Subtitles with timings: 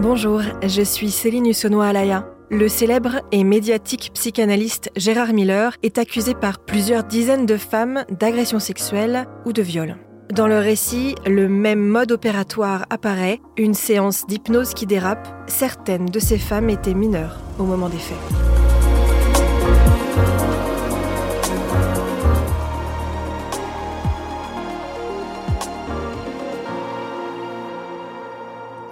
[0.00, 2.26] Bonjour, je suis Céline Hussonois-Alaya.
[2.50, 8.58] Le célèbre et médiatique psychanalyste Gérard Miller est accusé par plusieurs dizaines de femmes d'agression
[8.58, 9.96] sexuelle ou de viol.
[10.32, 15.28] Dans le récit, le même mode opératoire apparaît, une séance d'hypnose qui dérape.
[15.46, 18.61] Certaines de ces femmes étaient mineures au moment des faits.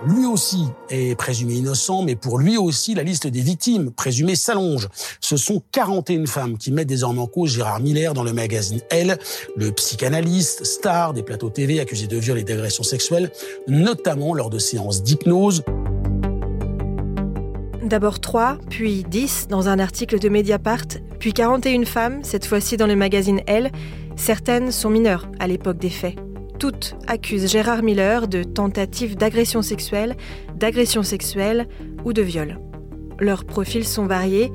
[0.07, 4.89] Lui aussi est présumé innocent, mais pour lui aussi, la liste des victimes présumées s'allonge.
[5.21, 9.19] Ce sont 41 femmes qui mettent désormais en cause Gérard Miller dans le magazine Elle,
[9.57, 13.31] le psychanalyste, star des plateaux TV accusé de viol et d'agression sexuelle,
[13.69, 15.63] notamment lors de séances d'hypnose.
[17.83, 20.87] D'abord 3, puis 10 dans un article de Mediapart,
[21.19, 23.71] puis 41 femmes, cette fois-ci dans le magazine Elle.
[24.17, 26.17] Certaines sont mineures à l'époque des faits.
[26.61, 30.15] Toutes accusent Gérard Miller de tentative d'agression sexuelle,
[30.55, 31.67] d'agression sexuelle
[32.05, 32.61] ou de viol.
[33.19, 34.53] Leurs profils sont variés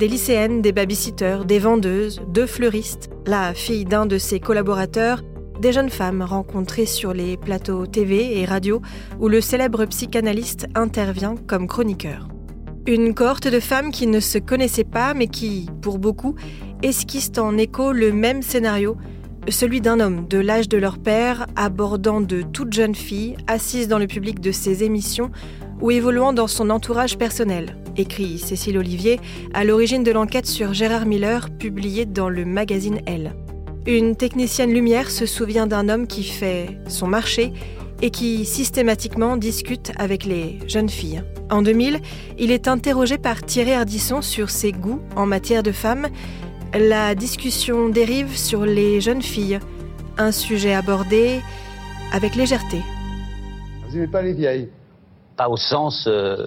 [0.00, 5.22] des lycéennes, des babysitters, des vendeuses, deux fleuristes, la fille d'un de ses collaborateurs,
[5.60, 8.82] des jeunes femmes rencontrées sur les plateaux TV et radio
[9.20, 12.26] où le célèbre psychanalyste intervient comme chroniqueur.
[12.88, 16.34] Une cohorte de femmes qui ne se connaissaient pas mais qui, pour beaucoup,
[16.82, 18.96] esquissent en écho le même scénario
[19.52, 23.98] celui d'un homme de l'âge de leur père abordant de toutes jeunes filles assises dans
[23.98, 25.30] le public de ses émissions
[25.80, 29.20] ou évoluant dans son entourage personnel, écrit Cécile Olivier
[29.52, 33.34] à l'origine de l'enquête sur Gérard Miller publiée dans le magazine Elle.
[33.86, 37.52] Une technicienne lumière se souvient d'un homme qui fait son marché
[38.00, 41.22] et qui systématiquement discute avec les jeunes filles.
[41.50, 42.00] En 2000,
[42.38, 46.08] il est interrogé par Thierry Ardisson sur ses goûts en matière de femmes
[46.78, 49.60] la discussion dérive sur les jeunes filles,
[50.18, 51.40] un sujet abordé
[52.12, 52.80] avec légèreté.
[53.86, 54.68] Vous n'aimez pas les vieilles?
[55.36, 56.46] Pas au sens, euh,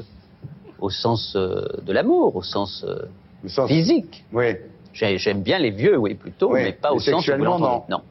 [0.80, 4.26] au sens euh, de l'amour, au sens, euh, physique.
[4.34, 4.56] Oui.
[4.94, 7.84] J'aime bien les vieux, oui, plutôt, mais pas au sens de non.
[7.88, 8.02] non.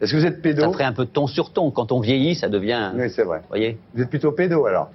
[0.00, 0.62] Est-ce que vous êtes pédo?
[0.62, 1.70] Ça ferait un peu de ton sur ton.
[1.70, 2.92] Quand on vieillit, ça devient.
[2.94, 3.42] Oui, c'est vrai.
[3.48, 4.90] Voyez Vous êtes plutôt pédo alors?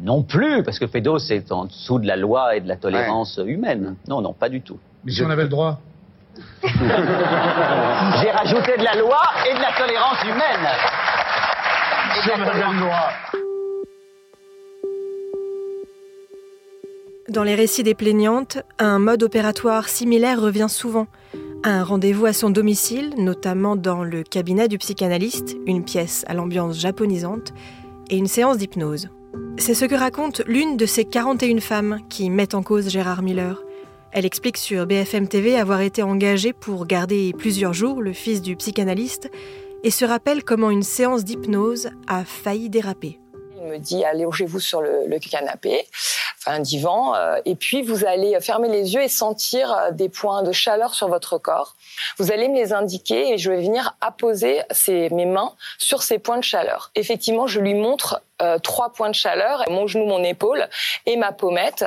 [0.00, 3.40] Non plus, parce que pédo, c'est en dessous de la loi et de la tolérance
[3.44, 3.94] humaine.
[4.08, 4.78] Non, non, pas du tout.
[5.04, 5.80] Mais si on avait le droit
[6.62, 10.68] J'ai rajouté de la loi et de la tolérance humaine.
[12.22, 13.10] Si on avait le droit.
[17.28, 21.06] Dans les récits des plaignantes, un mode opératoire similaire revient souvent.
[21.62, 26.78] Un rendez-vous à son domicile, notamment dans le cabinet du psychanalyste, une pièce à l'ambiance
[26.78, 27.52] japonisante,
[28.10, 29.10] et une séance d'hypnose.
[29.58, 33.62] C'est ce que raconte l'une de ces 41 femmes qui mettent en cause Gérard Miller.
[34.10, 38.56] Elle explique sur BFM TV avoir été engagée pour garder plusieurs jours le fils du
[38.56, 39.30] psychanalyste
[39.84, 43.20] et se rappelle comment une séance d'hypnose a failli déraper.
[43.60, 45.86] Il me dit allongez-vous sur le, canapé,
[46.38, 50.08] enfin un divan, euh, et puis vous allez fermer les yeux et sentir euh, des
[50.08, 51.76] points de chaleur sur votre corps.
[52.16, 56.38] Vous allez me les indiquer et je vais venir apposer mes mains sur ces points
[56.38, 56.90] de chaleur.
[56.94, 60.68] Effectivement, je lui montre euh, trois points de chaleur, mon genou, mon épaule
[61.06, 61.84] et ma pommette.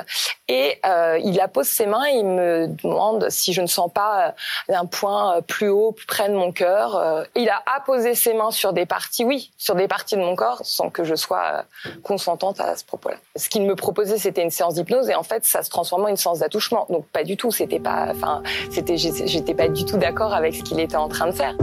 [0.48, 4.34] Et euh, il appose ses mains et il me demande si je ne sens pas
[4.70, 7.26] euh, un point plus haut, près de mon cœur.
[7.36, 10.60] il a apposé ses mains sur des parties, oui, sur des parties de mon corps,
[10.64, 11.64] sans que je sois
[12.04, 13.18] consentante à ce propos-là.
[13.36, 16.10] Ce qu'il me proposait, c'était une séance d'hypnose et en fait, ça se transformait en
[16.10, 16.86] une séance d'attouchement.
[16.90, 17.52] Donc pas du tout.
[17.52, 21.28] C'était pas, enfin, c'était, j'étais pas du tout d'accord avec ce qu'il était en train
[21.28, 21.56] de faire.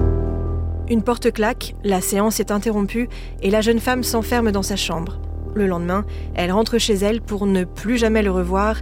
[0.90, 3.08] Une porte claque, la séance est interrompue
[3.42, 5.18] et la jeune femme s'enferme dans sa chambre.
[5.54, 8.76] Le lendemain, elle rentre chez elle pour ne plus jamais le revoir,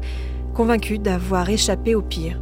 [0.55, 2.41] convaincue d'avoir échappé au pire.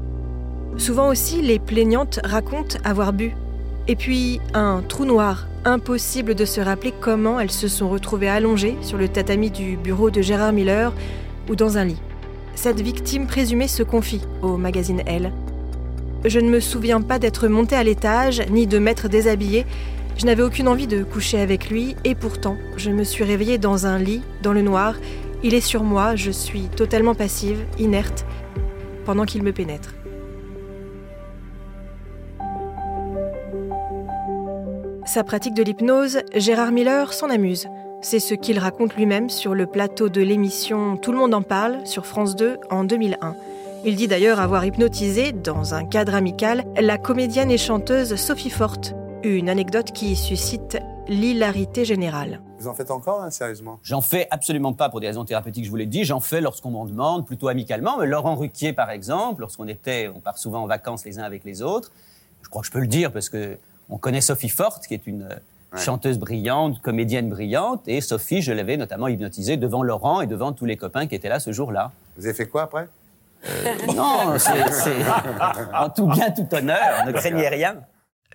[0.77, 3.33] Souvent aussi, les plaignantes racontent avoir bu.
[3.89, 8.77] Et puis, un trou noir, impossible de se rappeler comment elles se sont retrouvées allongées
[8.83, 10.93] sur le tatami du bureau de Gérard Miller
[11.49, 12.01] ou dans un lit.
[12.55, 15.33] Cette victime présumée se confie au magazine Elle.
[16.25, 19.67] Je ne me souviens pas d'être montée à l'étage, ni de m'être déshabillée.
[20.17, 23.87] Je n'avais aucune envie de coucher avec lui, et pourtant, je me suis réveillée dans
[23.87, 24.95] un lit, dans le noir.
[25.43, 28.25] Il est sur moi, je suis totalement passive, inerte,
[29.05, 29.95] pendant qu'il me pénètre.
[35.05, 37.69] Sa pratique de l'hypnose, Gérard Miller s'en amuse.
[38.01, 41.87] C'est ce qu'il raconte lui-même sur le plateau de l'émission Tout le monde en parle
[41.87, 43.37] sur France 2 en 2001.
[43.87, 48.95] Il dit d'ailleurs avoir hypnotisé, dans un cadre amical, la comédienne et chanteuse Sophie Forte.
[49.23, 52.41] Une anecdote qui suscite l'hilarité générale.
[52.59, 53.79] Vous en faites encore, hein, sérieusement?
[53.83, 56.05] J'en fais absolument pas pour des raisons thérapeutiques, je vous l'ai dit.
[56.05, 57.99] J'en fais lorsqu'on m'en demande, plutôt amicalement.
[57.99, 61.45] Mais Laurent Ruquier, par exemple, lorsqu'on était, on part souvent en vacances les uns avec
[61.45, 61.93] les autres.
[62.41, 63.59] Je crois que je peux le dire parce que
[63.91, 65.29] on connaît Sophie Forte, qui est une
[65.77, 67.87] chanteuse brillante, comédienne brillante.
[67.87, 71.29] Et Sophie, je l'avais notamment hypnotisée devant Laurent et devant tous les copains qui étaient
[71.29, 71.93] là ce jour-là.
[72.17, 72.89] Vous avez fait quoi après?
[73.95, 75.05] Non, c'est c'est-
[75.75, 77.07] en tout bien, tout honneur.
[77.07, 77.81] Ne craignez rien.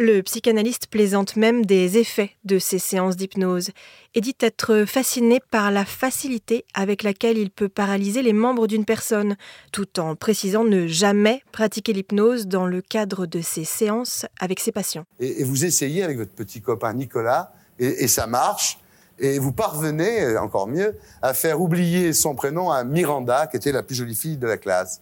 [0.02, 3.72] Le psychanalyste plaisante même des effets de ces séances d'hypnose
[4.16, 8.86] et dit être fasciné par la facilité avec laquelle il peut paralyser les membres d'une
[8.86, 9.36] personne,
[9.74, 14.72] tout en précisant ne jamais pratiquer l'hypnose dans le cadre de ses séances avec ses
[14.72, 15.04] patients.
[15.20, 18.80] et, et vous essayez avec votre petit copain Nicolas, et, et ça marche.
[19.20, 23.72] Et vous parvenez, euh, encore mieux, à faire oublier son prénom à Miranda, qui était
[23.72, 25.02] la plus jolie fille de la classe.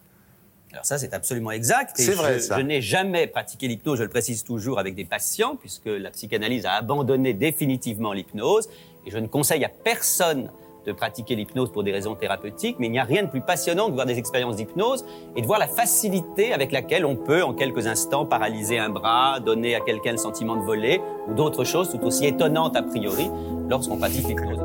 [0.72, 1.92] Alors ça, c'est absolument exact.
[1.96, 2.58] C'est vrai, je, ça.
[2.58, 6.66] Je n'ai jamais pratiqué l'hypnose, je le précise toujours, avec des patients, puisque la psychanalyse
[6.66, 8.68] a abandonné définitivement l'hypnose.
[9.06, 10.50] Et je ne conseille à personne
[10.88, 13.84] de pratiquer l'hypnose pour des raisons thérapeutiques, mais il n'y a rien de plus passionnant
[13.84, 15.04] que de voir des expériences d'hypnose
[15.36, 19.38] et de voir la facilité avec laquelle on peut, en quelques instants, paralyser un bras,
[19.38, 23.30] donner à quelqu'un le sentiment de voler, ou d'autres choses tout aussi étonnantes a priori
[23.68, 24.58] lorsqu'on pratique l'hypnose.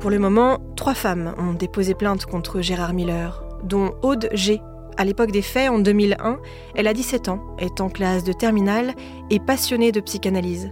[0.00, 4.60] Pour le moment, trois femmes ont déposé plainte contre Gérard Miller, dont Aude G.
[4.98, 6.38] À l'époque des faits, en 2001,
[6.74, 8.94] elle a 17 ans, est en classe de terminale
[9.30, 10.70] et passionnée de psychanalyse.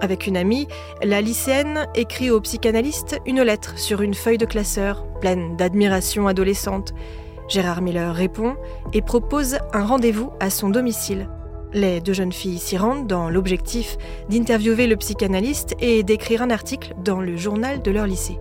[0.00, 0.66] Avec une amie,
[1.02, 6.94] la lycéenne écrit au psychanalyste une lettre sur une feuille de classeur, pleine d'admiration adolescente.
[7.48, 8.54] Gérard Miller répond
[8.92, 11.28] et propose un rendez-vous à son domicile.
[11.72, 13.96] Les deux jeunes filles s'y rendent dans l'objectif
[14.28, 18.38] d'interviewer le psychanalyste et d'écrire un article dans le journal de leur lycée.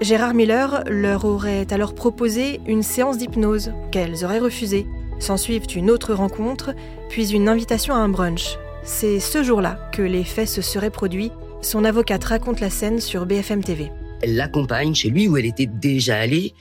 [0.00, 4.86] Gérard Miller leur aurait alors proposé une séance d'hypnose qu'elles auraient refusée.
[5.18, 6.72] S'ensuivent une autre rencontre,
[7.08, 8.58] puis une invitation à un brunch.
[8.90, 11.30] C'est ce jour-là que les faits se seraient produits.
[11.60, 13.92] Son avocate raconte la scène sur BFM TV.
[14.22, 16.54] Elle l'accompagne chez lui où elle était déjà allée.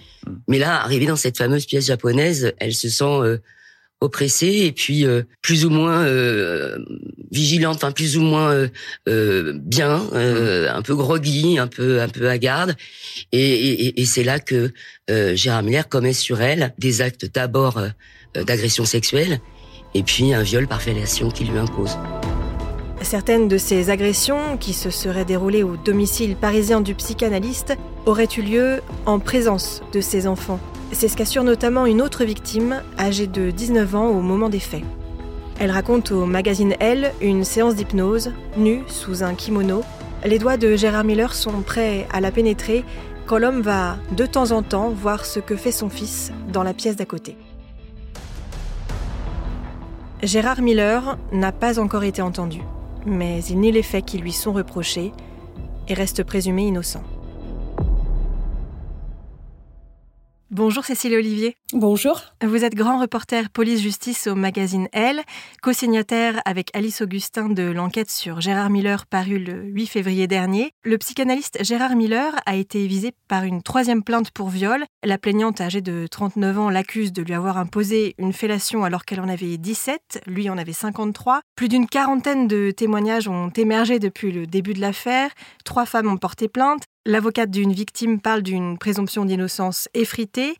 [0.49, 3.37] Mais là, arrivée dans cette fameuse pièce japonaise, elle se sent euh,
[4.01, 6.77] oppressée et puis euh, plus ou moins euh,
[7.31, 8.67] vigilante, enfin plus ou moins euh,
[9.07, 12.75] euh, bien, euh, un peu groggy, un peu un peu hagarde.
[13.31, 14.73] Et, et, et c'est là que
[15.09, 17.81] euh, Gérard Miller commet sur elle des actes d'abord
[18.35, 19.39] d'agression sexuelle
[19.93, 21.97] et puis un viol par fellation qu'il lui impose.
[23.01, 28.41] Certaines de ces agressions, qui se seraient déroulées au domicile parisien du psychanalyste, auraient eu
[28.41, 30.59] lieu en présence de ses enfants.
[30.91, 34.83] C'est ce qu'assure notamment une autre victime, âgée de 19 ans au moment des faits.
[35.59, 39.83] Elle raconte au magazine Elle une séance d'hypnose, nue sous un kimono.
[40.25, 42.83] Les doigts de Gérard Miller sont prêts à la pénétrer
[43.25, 46.73] quand l'homme va de temps en temps voir ce que fait son fils dans la
[46.73, 47.37] pièce d'à côté.
[50.23, 52.61] Gérard Miller n'a pas encore été entendu,
[53.07, 55.13] mais il nie les faits qui lui sont reprochés
[55.87, 57.03] et reste présumé innocent.
[60.49, 61.57] Bonjour Cécile Olivier.
[61.73, 62.21] Bonjour.
[62.41, 65.23] Vous êtes grand reporter police-justice au magazine Elle,
[65.61, 70.71] co-signataire avec Alice Augustin de l'enquête sur Gérard Miller paru le 8 février dernier.
[70.85, 74.85] Le psychanalyste Gérard Miller a été visé par une troisième plainte pour viol.
[75.03, 79.19] La plaignante âgée de 39 ans l'accuse de lui avoir imposé une fellation alors qu'elle
[79.19, 81.41] en avait 17, lui en avait 53.
[81.57, 85.31] Plus d'une quarantaine de témoignages ont émergé depuis le début de l'affaire.
[85.65, 86.83] Trois femmes ont porté plainte.
[87.07, 90.55] L'avocate d'une victime parle d'une présomption d'innocence effritée.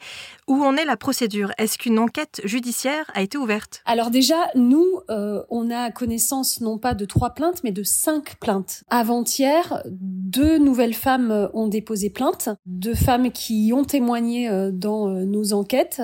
[0.48, 1.52] Où en est la procédure?
[1.58, 3.82] Est-ce qu'une enquête judiciaire a été ouverte?
[3.86, 8.38] Alors déjà, nous, euh, on a connaissance non pas de trois plaintes, mais de cinq
[8.40, 8.86] plaintes.
[8.90, 15.10] Avant-hier, deux nouvelles femmes euh, ont déposé plainte, deux femmes qui ont témoigné euh, dans
[15.10, 16.02] nos enquêtes.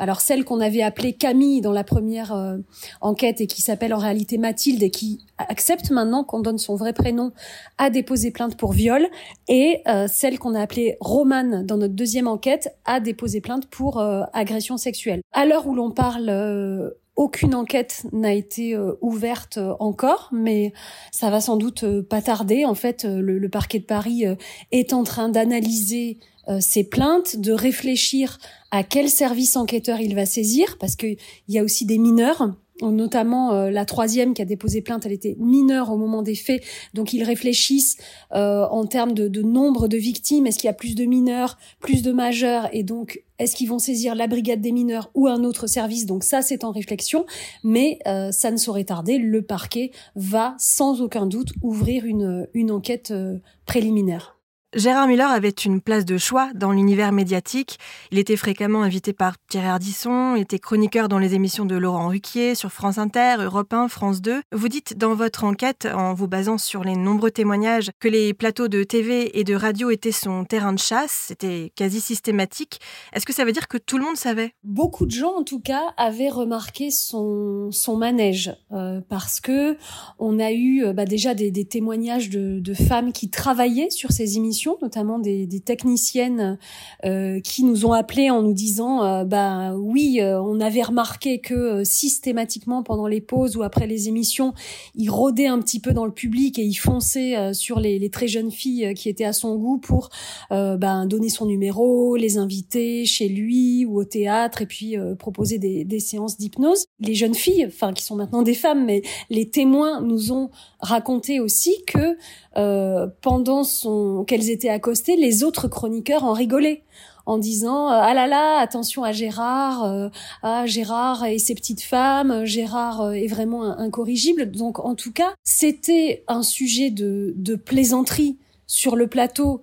[0.00, 2.58] Alors celle qu'on avait appelée Camille dans la première
[3.00, 6.92] enquête et qui s'appelle en réalité Mathilde et qui accepte maintenant qu'on donne son vrai
[6.92, 7.32] prénom,
[7.78, 9.06] a déposé plainte pour viol.
[9.46, 13.98] Et euh, celle qu'on a appelée Romane dans notre deuxième enquête a déposé plainte pour
[13.98, 15.20] euh, agression sexuelle.
[15.32, 20.72] À l'heure où l'on parle, euh, aucune enquête n'a été ouverte encore, mais
[21.10, 22.64] ça va sans doute pas tarder.
[22.64, 24.24] En fait, le, le parquet de Paris
[24.70, 26.20] est en train d'analyser
[26.60, 28.38] ces plaintes, de réfléchir
[28.70, 31.16] à quel service enquêteur il va saisir, parce qu'il
[31.48, 35.36] y a aussi des mineurs notamment euh, la troisième qui a déposé plainte, elle était
[35.38, 36.62] mineure au moment des faits,
[36.94, 37.96] donc ils réfléchissent
[38.34, 42.02] euh, en termes de, nombre de victimes, est-ce qu'il y a plus de mineurs, plus
[42.02, 45.66] de majeurs, et donc est-ce qu'ils vont saisir la brigade des mineurs ou un autre
[45.66, 46.06] service?
[46.06, 47.24] Donc ça, c'est en réflexion,
[47.62, 52.70] mais euh, ça ne saurait tarder, le parquet va sans aucun doute ouvrir une, une
[52.70, 54.37] enquête euh, préliminaire.
[54.74, 57.78] Gérard Miller avait une place de choix dans l'univers médiatique.
[58.12, 62.54] Il était fréquemment invité par Thierry Ardisson, était chroniqueur dans les émissions de Laurent Ruquier
[62.54, 64.42] sur France Inter, Europe 1, France 2.
[64.52, 68.68] Vous dites dans votre enquête, en vous basant sur les nombreux témoignages, que les plateaux
[68.68, 71.28] de TV et de radio étaient son terrain de chasse.
[71.28, 72.78] C'était quasi systématique.
[73.14, 74.52] Est-ce que ça veut dire que tout le monde savait?
[74.64, 79.78] Beaucoup de gens, en tout cas, avaient remarqué son, son manège euh, parce que
[80.18, 84.57] on a eu euh, bah, déjà des, témoignages de femmes qui travaillaient sur ces émissions
[84.82, 86.58] notamment des, techniciennes
[87.04, 91.40] euh, qui nous ont appelés en nous disant euh, bah oui, euh, on avait remarqué
[91.40, 94.54] que systématiquement pendant les pauses ou après les émissions,
[94.94, 98.50] il rôdait un petit peu dans le public et il fonçait sur les, très jeunes
[98.50, 100.10] filles qui étaient à son goût pour
[100.50, 106.00] bah, donner son numéro, les inviter chez lui ou au théâtre et puis proposer des,
[106.00, 106.86] séances d'hypnose.
[107.00, 110.50] Les jeunes filles, enfin qui sont maintenant des femmes, mais les témoins nous ont
[110.80, 112.16] raconté aussi que
[112.56, 116.82] euh, pendant son étaient accostées, les autres chroniqueurs en rigolaient
[117.26, 120.08] en disant euh, ah là là attention à Gérard euh,
[120.42, 126.24] ah Gérard et ses petites femmes Gérard est vraiment incorrigible donc en tout cas c'était
[126.26, 129.62] un sujet de plaisanterie sur le plateau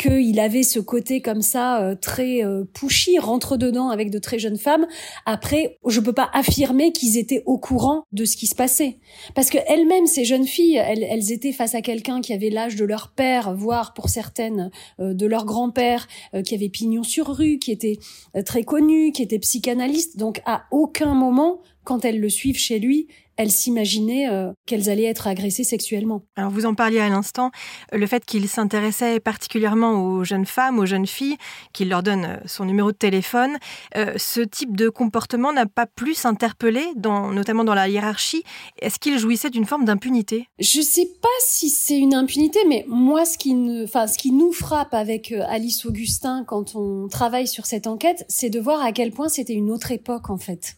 [0.00, 4.38] qu'il avait ce côté comme ça euh, très euh, pushy, rentre dedans avec de très
[4.38, 4.86] jeunes femmes.
[5.26, 8.96] Après, je peux pas affirmer qu'ils étaient au courant de ce qui se passait,
[9.34, 12.84] parce que elles-mêmes, ces jeunes filles, elles, étaient face à quelqu'un qui avait l'âge de
[12.86, 16.08] leur père, voire pour certaines euh, de leur grand-père,
[16.44, 17.98] qui avait pignon sur rue, qui était
[18.44, 20.16] très connu, qui était psychanalyste.
[20.16, 23.08] Donc à aucun moment, quand elles le suivent chez lui,
[23.40, 26.22] elles s'imaginaient euh, qu'elles allaient être agressées sexuellement.
[26.36, 27.50] Alors vous en parliez à l'instant,
[27.90, 31.38] le fait qu'il s'intéressait particulièrement aux jeunes femmes, aux jeunes filles,
[31.72, 33.56] qu'il leur donne euh, son numéro de téléphone,
[33.96, 38.42] euh, ce type de comportement n'a pas plus interpellé, dans, notamment dans la hiérarchie.
[38.82, 40.46] Est-ce qu'il jouissait d'une forme d'impunité?
[40.58, 44.52] Je sais pas si c'est une impunité, mais moi, ce qui, ne, ce qui nous
[44.52, 49.12] frappe avec Alice Augustin quand on travaille sur cette enquête, c'est de voir à quel
[49.12, 50.76] point c'était une autre époque en fait.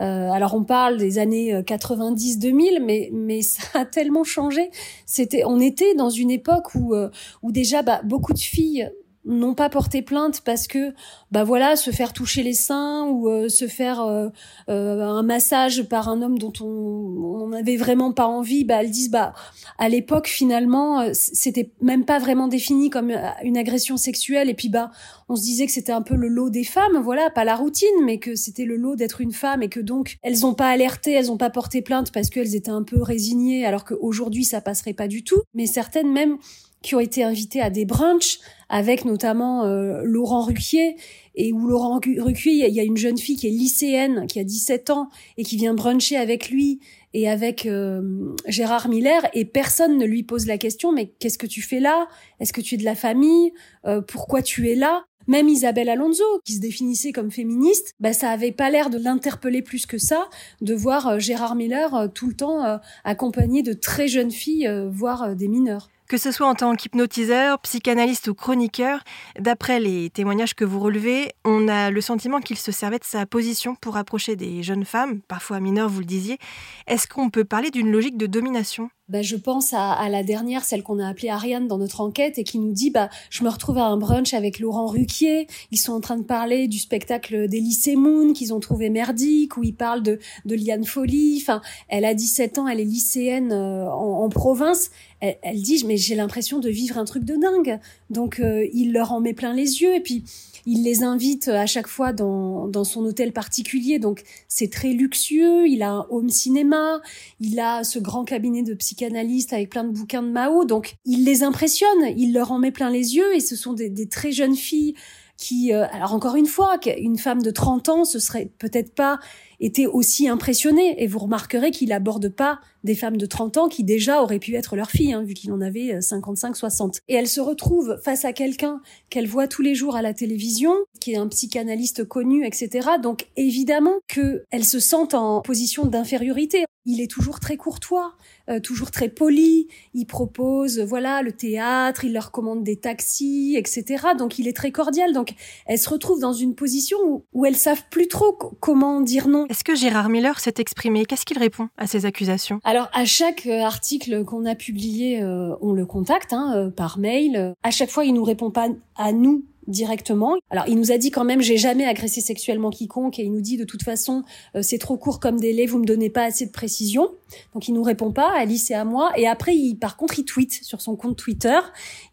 [0.00, 4.70] Euh, alors on parle des années 90-2000, euh, mais mais ça a tellement changé.
[5.06, 7.10] C'était, on était dans une époque où euh,
[7.42, 8.90] où déjà bah, beaucoup de filles
[9.28, 10.94] n'ont pas porté plainte parce que
[11.30, 14.28] bah voilà se faire toucher les seins ou euh, se faire euh,
[14.70, 19.10] euh, un massage par un homme dont on n'avait vraiment pas envie bah elles disent
[19.10, 19.34] bah
[19.76, 24.48] à l'époque finalement c'était même pas vraiment défini comme une agression sexuelle.
[24.48, 24.90] Et puis bah
[25.28, 27.88] on se disait que c'était un peu le lot des femmes voilà pas la routine
[28.04, 31.12] mais que c'était le lot d'être une femme et que donc elles ont pas alerté
[31.12, 34.94] elles ont pas porté plainte parce qu'elles étaient un peu résignées alors qu'aujourd'hui ça passerait
[34.94, 35.42] pas du tout.
[35.52, 36.38] Mais certaines même
[36.82, 40.96] qui ont été invitées à des brunchs avec notamment euh, Laurent Ruquier.
[41.34, 44.44] Et où Laurent Ruquier, il y a une jeune fille qui est lycéenne, qui a
[44.44, 46.80] 17 ans et qui vient bruncher avec lui
[47.14, 49.22] et avec euh, Gérard Miller.
[49.34, 52.08] Et personne ne lui pose la question mais qu'est-ce que tu fais là?
[52.40, 53.52] Est-ce que tu es de la famille?
[53.86, 55.04] Euh, Pourquoi tu es là?
[55.28, 59.60] Même Isabelle Alonso, qui se définissait comme féministe, bah, ça avait pas l'air de l'interpeller
[59.60, 60.26] plus que ça,
[60.62, 65.90] de voir Gérard Miller tout le temps accompagné de très jeunes filles, voire des mineurs.
[66.08, 69.00] Que ce soit en tant qu'hypnotiseur, psychanalyste ou chroniqueur,
[69.38, 73.26] d'après les témoignages que vous relevez, on a le sentiment qu'il se servait de sa
[73.26, 76.38] position pour approcher des jeunes femmes, parfois mineures, vous le disiez.
[76.86, 78.88] Est-ce qu'on peut parler d'une logique de domination?
[79.08, 82.38] Bah, je pense à, à, la dernière, celle qu'on a appelée Ariane dans notre enquête
[82.38, 85.46] et qui nous dit bah je me retrouve à un brunch avec Laurent Ruquier.
[85.70, 89.64] Ils sont en train de parler du spectacle d'Elysée Moon qu'ils ont trouvé merdique où
[89.64, 91.38] ils parlent de, de Liane Folly.
[91.40, 94.90] Enfin, elle a 17 ans, elle est lycéenne euh, en, en, province.
[95.20, 97.80] Elle, elle, dit mais j'ai l'impression de vivre un truc de dingue.
[98.10, 100.24] Donc euh, il leur en met plein les yeux et puis
[100.70, 105.66] il les invite à chaque fois dans, dans son hôtel particulier, donc c'est très luxueux.
[105.66, 107.00] Il a un home cinéma,
[107.40, 111.24] il a ce grand cabinet de psychanalyste avec plein de bouquins de Mao, donc il
[111.24, 114.56] les impressionne, il leur en met plein les yeux et ce sont des, très jeunes
[114.56, 114.94] filles
[115.36, 119.20] qui, euh, alors encore une fois, une femme de 30 ans, ce serait peut-être pas
[119.60, 121.00] été aussi impressionnée.
[121.00, 124.56] Et vous remarquerez qu'il aborde pas des femmes de 30 ans qui déjà auraient pu
[124.56, 126.98] être leur fille, hein, vu qu'il en avait 55, euh, 60.
[127.06, 130.74] Et elle se retrouve face à quelqu'un qu'elle voit tous les jours à la télévision,
[131.00, 132.88] qui est un psychanalyste connu, etc.
[133.00, 136.64] Donc évidemment que elle se sent en position d'infériorité.
[136.90, 138.14] Il est toujours très courtois,
[138.48, 139.68] euh, toujours très poli.
[139.92, 144.06] Il propose, voilà, le théâtre, il leur commande des taxis, etc.
[144.18, 145.12] Donc il est très cordial.
[145.12, 145.34] Donc
[145.66, 149.46] elles se retrouvent dans une position où, où elles savent plus trop comment dire non.
[149.50, 151.04] Est-ce que Gérard Miller s'est exprimé?
[151.04, 152.58] Qu'est-ce qu'il répond à ces accusations?
[152.64, 157.52] Alors à chaque euh, article qu'on a publié, euh, on le contacte hein, par mail.
[157.62, 160.36] À chaque fois, il nous répond pas à nous directement.
[160.50, 163.42] Alors il nous a dit quand même j'ai jamais agressé sexuellement quiconque et il nous
[163.42, 164.24] dit de toute façon
[164.56, 167.10] euh, c'est trop court comme délai, vous me donnez pas assez de précision.
[167.52, 170.24] Donc il nous répond pas Alice et à moi et après il par contre il
[170.24, 171.58] tweet sur son compte Twitter,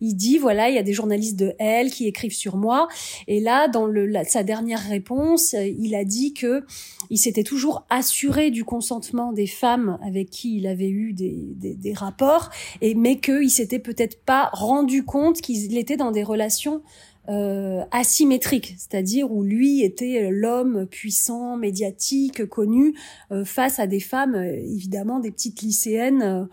[0.01, 2.89] il dit voilà, il y a des journalistes de Elle qui écrivent sur moi
[3.27, 6.63] et là dans le sa dernière réponse, euh, il a dit que
[7.09, 11.75] il s'était toujours assuré du consentement des femmes avec qui il avait eu des, des,
[11.75, 12.49] des rapports
[12.81, 16.81] et mais qu'il s'était peut-être pas rendu compte qu'il était dans des relations
[17.27, 22.93] euh, asymétrique, c'est-à-dire où lui était l'homme puissant, médiatique, connu,
[23.31, 26.47] euh, face à des femmes, euh, évidemment des petites lycéennes,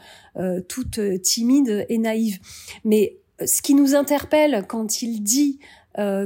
[0.68, 2.38] toutes timides et naïves.
[2.84, 5.58] Mais ce qui nous interpelle quand il dit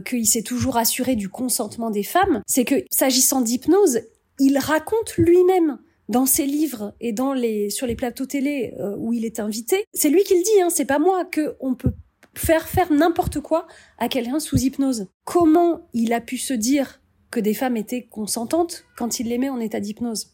[0.04, 4.00] qu'il s'est toujours assuré du consentement des femmes, c'est que s'agissant d'hypnose,
[4.38, 9.24] il raconte lui-même dans ses livres et dans les sur les plateaux télé où il
[9.24, 11.92] est invité, c'est lui qui le dit, hein, c'est pas moi que on peut
[12.36, 13.66] faire faire n'importe quoi
[13.98, 15.08] à quelqu'un sous hypnose.
[15.24, 17.00] Comment il a pu se dire
[17.30, 20.32] que des femmes étaient consentantes quand il les met en état d'hypnose?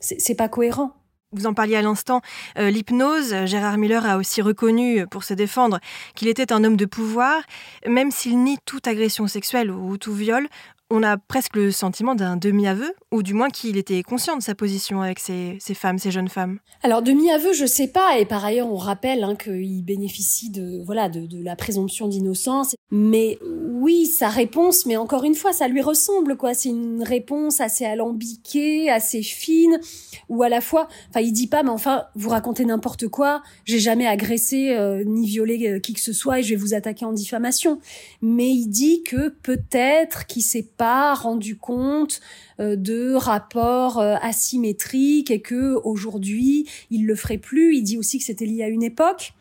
[0.00, 0.94] C'est pas cohérent.
[1.32, 2.22] Vous en parliez à l'instant,
[2.58, 5.78] euh, l'hypnose, Gérard Miller a aussi reconnu, pour se défendre,
[6.16, 7.42] qu'il était un homme de pouvoir,
[7.86, 10.48] même s'il nie toute agression sexuelle ou tout viol,
[10.90, 14.56] on a presque le sentiment d'un demi-aveu, ou du moins qu'il était conscient de sa
[14.56, 16.58] position avec ces, femmes, ces jeunes femmes.
[16.82, 21.08] Alors demi-aveu, je sais pas, et par ailleurs on rappelle hein, qu'il bénéficie de voilà
[21.08, 22.74] de, la présomption d'innocence.
[22.90, 26.54] Mais oui, sa réponse, mais encore une fois, ça lui ressemble quoi.
[26.54, 29.78] C'est une réponse assez alambiquée, assez fine,
[30.28, 33.42] ou à la fois, enfin il dit pas, mais enfin vous racontez n'importe quoi.
[33.64, 36.74] J'ai jamais agressé euh, ni violé euh, qui que ce soit et je vais vous
[36.74, 37.78] attaquer en diffamation.
[38.22, 42.22] Mais il dit que peut-être qu'il s'est pas rendu compte
[42.58, 47.76] euh, de rapports euh, asymétriques et que aujourd'hui il le ferait plus.
[47.76, 49.34] Il dit aussi que c'était lié à une époque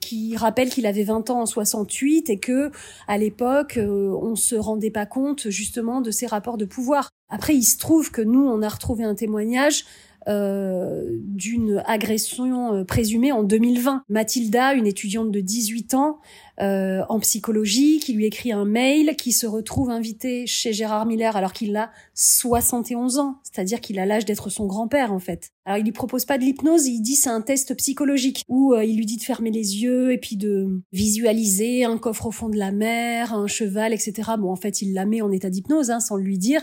[0.00, 2.70] qui rappelle qu'il avait 20 ans en 68 et que
[3.08, 7.10] à l'époque euh, on se rendait pas compte justement de ces rapports de pouvoir.
[7.28, 9.84] Après il se trouve que nous on a retrouvé un témoignage
[10.28, 14.04] euh, d'une agression présumée en 2020.
[14.08, 16.20] Mathilda, une étudiante de 18 ans,
[16.58, 21.36] euh, en psychologie, qui lui écrit un mail, qui se retrouve invité chez Gérard Miller
[21.36, 25.50] alors qu'il a 71 ans, c'est-à-dire qu'il a l'âge d'être son grand-père en fait.
[25.66, 28.84] Alors il lui propose pas de l'hypnose, il dit c'est un test psychologique où euh,
[28.84, 32.48] il lui dit de fermer les yeux et puis de visualiser un coffre au fond
[32.48, 34.30] de la mer, un cheval, etc.
[34.38, 36.62] Bon en fait il la met en état d'hypnose hein, sans lui dire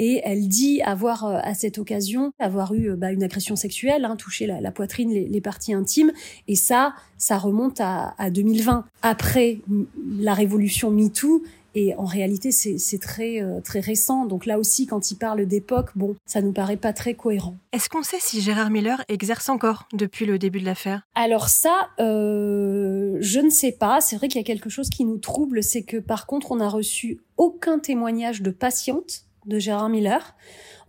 [0.00, 4.16] et elle dit avoir euh, à cette occasion avoir eu bah, une agression sexuelle, hein,
[4.16, 6.12] toucher la, poitrine, les, parties intimes
[6.48, 8.84] et ça ça remonte à, à 2020.
[9.02, 11.42] Après la révolution MeToo,
[11.74, 14.26] et en réalité, c'est très euh, très récent.
[14.26, 17.56] Donc là aussi, quand il parle d'époque, bon, ça nous paraît pas très cohérent.
[17.72, 21.02] Est-ce qu'on sait si Gérard Miller exerce encore depuis le début de l'affaire?
[21.14, 24.00] Alors ça, euh, je ne sais pas.
[24.00, 26.56] C'est vrai qu'il y a quelque chose qui nous trouble, c'est que par contre, on
[26.56, 30.34] n'a reçu aucun témoignage de patiente de Gérard Miller.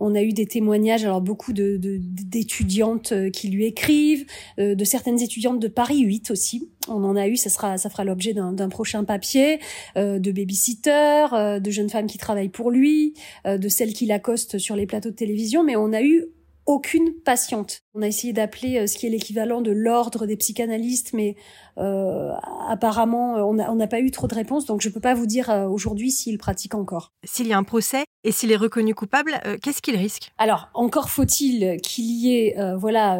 [0.00, 4.24] On a eu des témoignages, alors beaucoup de d'étudiantes euh, qui lui écrivent,
[4.58, 6.70] euh, de certaines étudiantes de Paris 8 aussi.
[6.88, 9.60] On en a eu, ça sera, ça fera l'objet d'un prochain papier,
[9.98, 13.14] euh, de babysitters, de jeunes femmes qui travaillent pour lui,
[13.46, 16.24] de celles qui l'accostent sur les plateaux de télévision, mais on a eu
[16.66, 17.82] aucune patiente.
[17.94, 21.36] On a essayé d'appeler ce qui est l'équivalent de l'ordre des psychanalystes, mais
[21.80, 22.32] euh,
[22.68, 25.50] apparemment, on n'a pas eu trop de réponses, donc je ne peux pas vous dire
[25.50, 27.12] euh, aujourd'hui s'il pratique encore.
[27.24, 30.30] S'il y a un procès et s'il est reconnu coupable, euh, qu'est-ce qu'il risque?
[30.36, 33.18] Alors, encore faut-il qu'il y ait voilà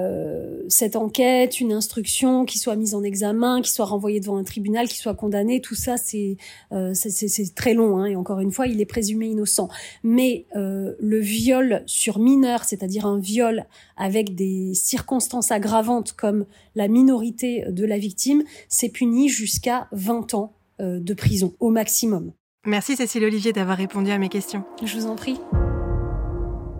[0.68, 4.88] cette enquête, une instruction qui soit mise en examen, qui soit renvoyée devant un tribunal,
[4.88, 5.60] qui soit condamné.
[5.60, 6.36] Tout ça, c'est
[6.92, 7.98] c'est très long.
[7.98, 9.68] Hein, et encore une fois, il est présumé innocent.
[10.02, 13.29] Mais le viol sur mineur, c'est-à-dire un viol
[13.96, 20.52] avec des circonstances aggravantes comme la minorité de la victime, c'est puni jusqu'à 20 ans
[20.80, 22.32] euh, de prison au maximum.
[22.66, 24.64] Merci Cécile Olivier d'avoir répondu à mes questions.
[24.84, 25.38] Je vous en prie.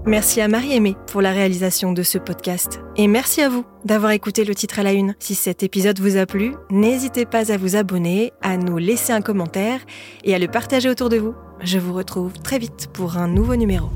[0.07, 2.81] Merci à Marie-Aimée pour la réalisation de ce podcast.
[2.97, 5.15] Et merci à vous d'avoir écouté le titre à la une.
[5.19, 9.21] Si cet épisode vous a plu, n'hésitez pas à vous abonner, à nous laisser un
[9.21, 9.81] commentaire
[10.25, 11.35] et à le partager autour de vous.
[11.63, 13.91] Je vous retrouve très vite pour un nouveau numéro.